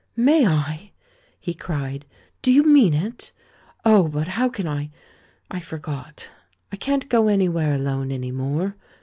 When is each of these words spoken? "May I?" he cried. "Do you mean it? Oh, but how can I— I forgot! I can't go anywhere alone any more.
"May 0.15 0.47
I?" 0.47 0.91
he 1.39 1.53
cried. 1.53 2.07
"Do 2.41 2.51
you 2.51 2.63
mean 2.63 2.95
it? 2.95 3.31
Oh, 3.85 4.07
but 4.07 4.29
how 4.29 4.49
can 4.49 4.67
I— 4.67 4.89
I 5.51 5.59
forgot! 5.59 6.31
I 6.71 6.75
can't 6.75 7.07
go 7.07 7.27
anywhere 7.27 7.75
alone 7.75 8.11
any 8.11 8.31
more. 8.31 8.75